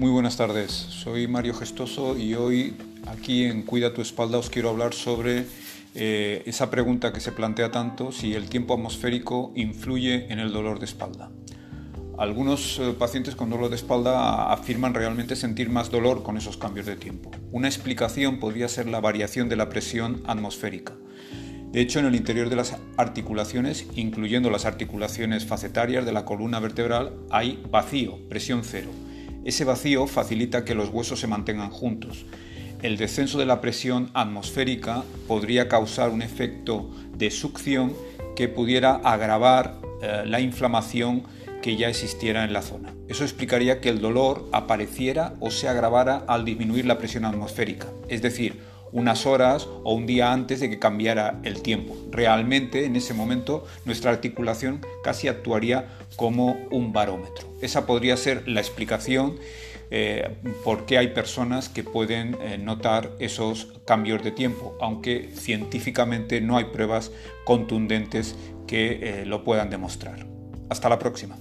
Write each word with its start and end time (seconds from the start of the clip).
Muy 0.00 0.08
buenas 0.08 0.38
tardes, 0.38 0.70
soy 0.70 1.28
Mario 1.28 1.52
Gestoso 1.52 2.16
y 2.16 2.32
hoy 2.32 2.74
aquí 3.06 3.44
en 3.44 3.64
Cuida 3.64 3.92
tu 3.92 4.00
espalda 4.00 4.38
os 4.38 4.48
quiero 4.48 4.70
hablar 4.70 4.94
sobre 4.94 5.44
eh, 5.94 6.42
esa 6.46 6.70
pregunta 6.70 7.12
que 7.12 7.20
se 7.20 7.32
plantea 7.32 7.70
tanto 7.70 8.10
si 8.10 8.32
el 8.32 8.48
tiempo 8.48 8.72
atmosférico 8.72 9.52
influye 9.54 10.32
en 10.32 10.38
el 10.38 10.54
dolor 10.54 10.78
de 10.78 10.86
espalda. 10.86 11.30
Algunos 12.16 12.78
eh, 12.78 12.94
pacientes 12.98 13.36
con 13.36 13.50
dolor 13.50 13.68
de 13.68 13.76
espalda 13.76 14.50
afirman 14.50 14.94
realmente 14.94 15.36
sentir 15.36 15.68
más 15.68 15.90
dolor 15.90 16.22
con 16.22 16.38
esos 16.38 16.56
cambios 16.56 16.86
de 16.86 16.96
tiempo. 16.96 17.30
Una 17.52 17.68
explicación 17.68 18.40
podría 18.40 18.68
ser 18.68 18.88
la 18.88 19.00
variación 19.00 19.50
de 19.50 19.56
la 19.56 19.68
presión 19.68 20.22
atmosférica. 20.26 20.94
De 21.72 21.82
hecho, 21.82 21.98
en 21.98 22.06
el 22.06 22.14
interior 22.14 22.48
de 22.48 22.56
las 22.56 22.74
articulaciones, 22.96 23.86
incluyendo 23.96 24.48
las 24.48 24.64
articulaciones 24.64 25.44
facetarias 25.44 26.06
de 26.06 26.12
la 26.12 26.24
columna 26.24 26.58
vertebral, 26.58 27.16
hay 27.28 27.62
vacío, 27.70 28.18
presión 28.30 28.62
cero 28.64 28.88
ese 29.44 29.64
vacío 29.64 30.06
facilita 30.06 30.64
que 30.64 30.74
los 30.74 30.90
huesos 30.90 31.20
se 31.20 31.26
mantengan 31.26 31.70
juntos. 31.70 32.26
El 32.82 32.96
descenso 32.96 33.38
de 33.38 33.46
la 33.46 33.60
presión 33.60 34.10
atmosférica 34.14 35.04
podría 35.28 35.68
causar 35.68 36.10
un 36.10 36.22
efecto 36.22 36.90
de 37.16 37.30
succión 37.30 37.92
que 38.36 38.48
pudiera 38.48 38.94
agravar 38.96 39.78
eh, 40.02 40.22
la 40.26 40.40
inflamación 40.40 41.24
que 41.60 41.76
ya 41.76 41.88
existiera 41.88 42.44
en 42.44 42.52
la 42.52 42.62
zona. 42.62 42.94
Eso 43.08 43.24
explicaría 43.24 43.80
que 43.80 43.90
el 43.90 44.00
dolor 44.00 44.48
apareciera 44.52 45.34
o 45.40 45.50
se 45.50 45.68
agravara 45.68 46.24
al 46.26 46.44
disminuir 46.44 46.86
la 46.86 46.96
presión 46.96 47.24
atmosférica, 47.24 47.88
es 48.08 48.22
decir, 48.22 48.60
unas 48.92 49.26
horas 49.26 49.68
o 49.84 49.94
un 49.94 50.06
día 50.06 50.32
antes 50.32 50.60
de 50.60 50.70
que 50.70 50.78
cambiara 50.78 51.40
el 51.42 51.62
tiempo. 51.62 51.96
Realmente 52.10 52.84
en 52.84 52.96
ese 52.96 53.14
momento 53.14 53.66
nuestra 53.84 54.10
articulación 54.10 54.80
casi 55.02 55.28
actuaría 55.28 55.88
como 56.16 56.58
un 56.70 56.92
barómetro. 56.92 57.48
Esa 57.60 57.86
podría 57.86 58.16
ser 58.16 58.48
la 58.48 58.60
explicación 58.60 59.36
eh, 59.92 60.36
por 60.62 60.86
qué 60.86 60.98
hay 60.98 61.08
personas 61.08 61.68
que 61.68 61.82
pueden 61.82 62.36
eh, 62.40 62.58
notar 62.58 63.10
esos 63.18 63.72
cambios 63.84 64.22
de 64.22 64.30
tiempo, 64.30 64.76
aunque 64.80 65.30
científicamente 65.34 66.40
no 66.40 66.56
hay 66.56 66.66
pruebas 66.66 67.10
contundentes 67.44 68.36
que 68.68 69.22
eh, 69.22 69.26
lo 69.26 69.42
puedan 69.42 69.68
demostrar. 69.68 70.26
Hasta 70.68 70.88
la 70.88 70.98
próxima. 71.00 71.36